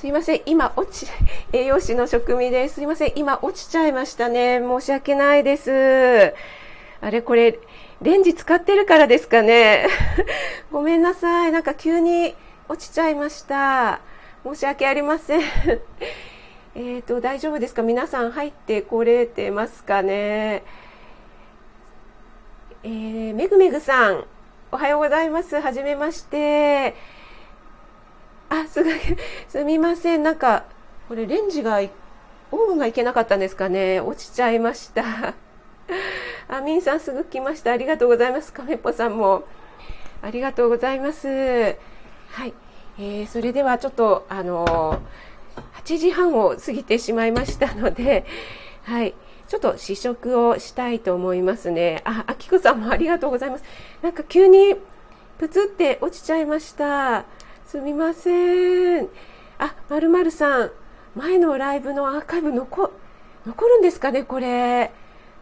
[0.00, 1.06] すいません、今落ち、
[1.52, 2.76] 栄養士の職味です。
[2.76, 4.58] すいません、今落ちちゃいましたね。
[4.58, 6.34] 申し訳ないです。
[7.02, 7.58] あれ、これ、
[8.00, 9.86] レンジ使ってるからですかね。
[10.72, 11.52] ごめんなさい。
[11.52, 12.34] なんか急に
[12.66, 14.00] 落ちちゃいました。
[14.42, 15.42] 申し訳ありません。
[16.76, 17.82] えっと、大丈夫ですか？
[17.82, 20.62] 皆さん入ってこれてますかね？
[22.84, 24.24] えー、めぐめぐさん、
[24.72, 25.60] おはようございます。
[25.60, 26.94] はじめまして。
[28.50, 28.94] あ、すごい。
[29.48, 30.22] すみません。
[30.22, 30.64] なんか、
[31.08, 31.80] これレンジが、
[32.52, 34.00] オーブンがいけなかったんですかね。
[34.00, 35.34] 落ちちゃいました。
[36.48, 37.72] あ、みんさんすぐ来ました。
[37.72, 38.52] ありがとうございます。
[38.52, 39.44] カメッポさんも。
[40.20, 41.28] ありがとうございます。
[41.28, 42.52] はい。
[42.98, 48.26] えー、それではちょっと、あのー、8時半を過ぎてしまいましたので、
[48.82, 49.14] はい。
[49.46, 52.02] ちょっと試食をしたいと思いますね。
[52.04, 53.64] あ、あきこさんもありがとうございます。
[54.02, 54.76] なんか急に
[55.38, 57.24] プツって落ちちゃいました。
[57.70, 59.08] すみません。
[59.60, 60.72] あ、まるまるさん、
[61.14, 62.90] 前のライブのアーカイブ残、
[63.46, 64.90] 残るんですかね、これ。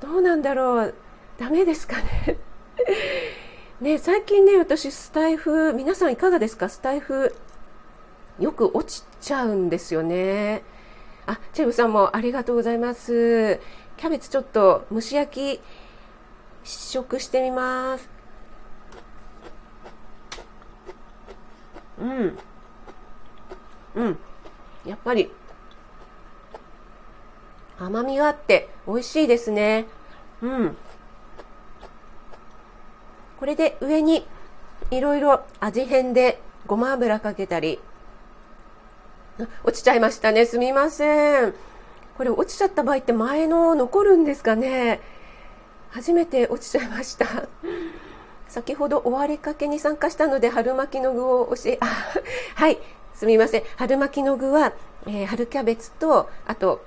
[0.00, 0.94] どうなんだろう。
[1.38, 2.36] ダメですかね。
[3.80, 6.68] ね、最近ね、私、スタイフ、皆さんいかがですか？
[6.68, 7.32] スタイフ、
[8.40, 10.64] よく落ちちゃうんですよね。
[11.26, 13.60] あ、チェブさんもありがとうございます。
[13.96, 15.60] キャベツちょっと蒸し焼き
[16.64, 18.15] 試食してみます。
[22.06, 22.38] うん。
[23.96, 24.18] うん。
[24.84, 25.32] やっぱり、
[27.78, 29.86] 甘みがあって美味しいですね。
[30.40, 30.76] うん。
[33.38, 34.26] これで上に
[34.90, 37.80] いろいろ味変でごま油かけたり、
[39.64, 40.46] 落ちちゃいましたね。
[40.46, 41.54] すみません。
[42.16, 45.00] これ落ちちゃった場合って前の残るんですかね。
[45.90, 47.26] 初めて落ちちゃいました。
[48.48, 51.86] 先ほど終わりかけに参加したので春巻きの具を教え、あ、
[52.54, 52.78] はい、
[53.14, 53.62] すみません。
[53.76, 54.72] 春巻きの具は、
[55.06, 56.82] えー、春キャベツと、あと、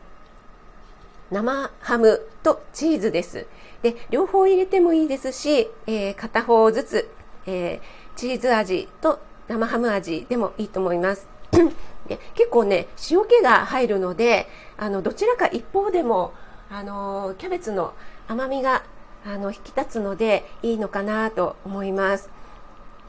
[1.31, 3.45] 生ハムとチーズです。
[3.81, 7.09] で、両方入れてもいいですし、えー、片方ずつ、
[7.45, 11.27] えー、チーズ味と生ハム味でもいいと思います。
[12.07, 14.47] で結構ね、塩気が入るので、
[14.77, 16.33] あの、どちらか一方でも、
[16.71, 17.93] あの、キャベツの
[18.27, 18.83] 甘みが
[19.25, 22.29] あの引き立つのでいいのかなと思います。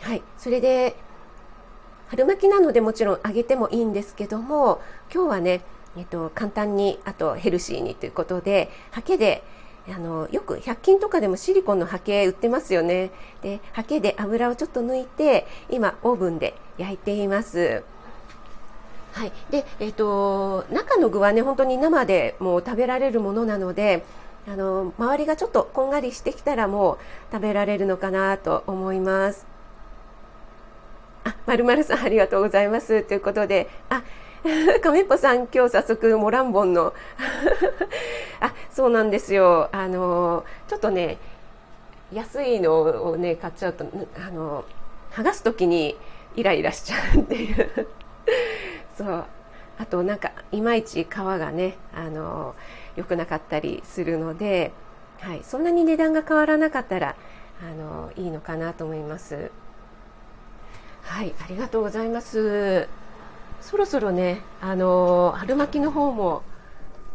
[0.00, 0.96] はい、それで
[2.08, 4.80] 春巻きなのでもちろん揚げてもいいんですけども
[5.14, 5.60] 今日はね、
[5.96, 9.44] えっと、簡単にあとヘルシーにということでハケで
[9.88, 13.10] あのよく100均とかでもシリコンのハケ売ってますよね。
[13.42, 17.82] でハケで油をちょっと抜いて今オーブンで焼いています。
[19.12, 19.32] はい。
[19.50, 24.04] でえっと中の具はね本当に生でもう食べられるものなので
[24.50, 26.98] あの周りがちょっとこんがりしてきたらもう
[27.30, 29.46] 食べられるのかなと思います。
[31.22, 34.02] あ、まるまるさんありがとうございますということで、あ、
[34.82, 36.92] 亀っぽさん今日早速モランボンの
[38.40, 39.68] あ、そうなんですよ。
[39.70, 41.18] あのちょっとね
[42.12, 43.84] 安いのをね買っちゃうと
[44.16, 44.64] あの
[45.12, 45.96] 剥がす時に
[46.34, 47.86] イライラしちゃうっていう
[48.98, 49.24] そう
[49.80, 52.54] あとなんかいまいち皮がねあの
[52.96, 54.72] 良くなかったりするので、
[55.20, 57.16] はい、そんなに値段が変わらなかったら
[57.62, 59.50] あのいいのかなと思います。
[61.02, 62.88] はい、ありがとうございます。
[63.62, 66.42] そろそろね、あの春巻きの方も、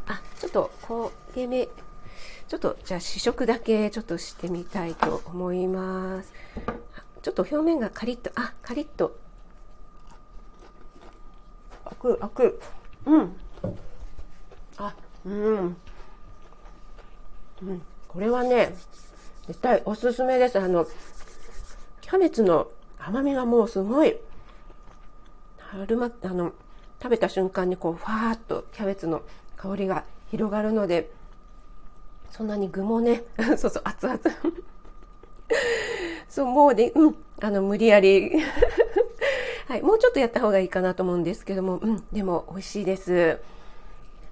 [0.08, 6.34] あ、ちょっとこう、芸名、ちょっとじゃあ試食だけちょっとしてみたいと思います。
[7.22, 9.16] ちょっと表面がカリッと、あ、カリッと。
[12.06, 12.60] く、開く。
[13.06, 13.36] うん。
[14.78, 14.96] あ、
[15.26, 15.78] うん、
[17.64, 18.76] うん、これはね
[19.48, 20.60] 絶対おすすめです。
[20.60, 20.86] あの
[22.02, 22.68] キャベツの
[23.00, 24.18] 甘みがもうすごい。
[25.58, 26.54] 春まあの
[27.02, 29.24] 食べた瞬間にこうファーっとキャベツの
[29.58, 31.12] 香りが広がるので
[32.32, 33.24] そんなに具もね
[33.58, 34.20] そうそう熱々。
[36.30, 37.16] そうもうねうん。
[37.42, 38.32] あの無理やり。
[39.68, 43.40] はいもうちょっとやった方がいいかなと思うんですけどもうんでも美味しいです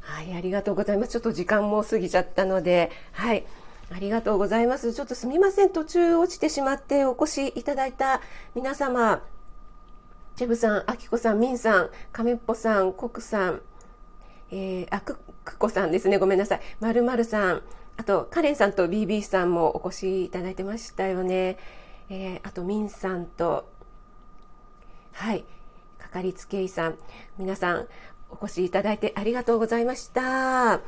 [0.04, 1.14] はい、ありがとうございます。
[1.14, 3.46] ちょっと時間も過ぎちゃったので、はい。
[3.90, 4.94] ありがとうございます。
[4.94, 5.70] ちょっとすみません。
[5.70, 8.22] 途中落ちてしまってお越しいただいた
[8.54, 9.24] 皆様、
[10.36, 13.62] チェブさん、アキコさん、ミンさん、カメッポさん、コクさん、
[14.52, 16.18] えー、あ、ククコさんですね。
[16.18, 16.62] ごめんなさい。
[16.80, 17.62] まるまるさん、
[17.98, 21.58] あと、カレンさんと BB さんもお越しいただいてましたよね。
[22.10, 23.70] えー、あと、ミンさんと、
[25.24, 25.46] はい、
[26.00, 26.98] かかりつけ医さん、
[27.38, 27.88] 皆さん、
[28.30, 30.74] お越しいただいてありがとうございました。
[30.74, 30.82] あ、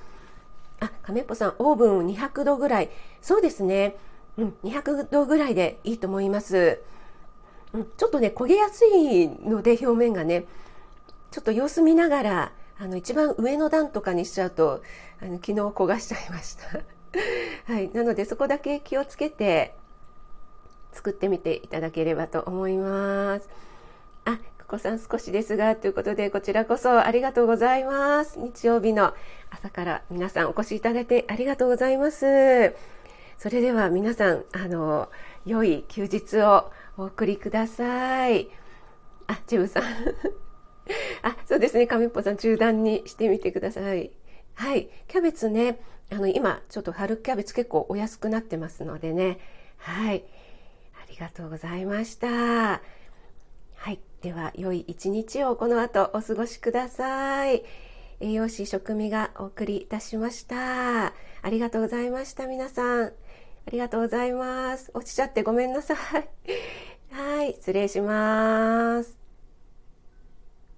[1.03, 2.89] 亀っぽさん、オーブン200度ぐらい。
[3.21, 3.95] そうですね。
[4.37, 6.81] うん、200度ぐらいでいいと思います。
[7.71, 10.43] うん、ちょっとね、焦げやすいので表面がね、
[11.31, 14.81] ちょっと様子見ながらあの一番上の段とかにしちゃうと
[15.21, 16.81] あの昨日焦がしちゃいました
[17.73, 19.75] はいなのでそこだけ気をつけて
[20.91, 23.49] 作ってみていただければと思います
[24.25, 28.39] あここさん少しですがということでこちらこそありがとうございます。
[28.39, 29.13] 日曜日の
[29.51, 32.73] 朝から皆さんお越しいただいてありがとうございます。
[33.37, 35.09] それでは皆さんあの
[35.45, 38.49] 良い休日をお送りください。
[39.27, 39.83] あジェブさん。
[41.21, 41.85] あそうですね。
[41.85, 44.11] 亀っぽさん中断にしてみてください。
[44.55, 44.89] はい。
[45.07, 45.79] キャベツね。
[46.11, 49.39] あの今ちょっと春キャベツ結構お安くなってますのでね。
[49.77, 50.23] はい。
[50.95, 52.81] ありがとうございました。
[53.85, 53.99] はい。
[54.23, 57.63] では良い一日をこの後お過ごしください。
[58.19, 61.05] 栄養士食味がお送りいたしました。
[61.05, 61.13] あ
[61.51, 63.05] りがとうございました皆さん。
[63.05, 63.11] あ
[63.71, 64.89] りがとうございます。
[64.95, 65.97] 落ちちゃってごめんなさい。
[67.13, 67.53] はい。
[67.53, 69.24] 失礼します。